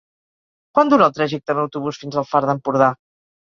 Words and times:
Quant 0.77 0.89
dura 0.93 1.11
el 1.11 1.19
trajecte 1.19 1.57
en 1.57 1.63
autobús 1.67 2.03
fins 2.05 2.21
al 2.23 2.29
Far 2.33 2.45
d'Empordà? 2.51 2.93